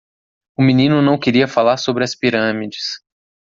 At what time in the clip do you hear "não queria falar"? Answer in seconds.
0.99-1.77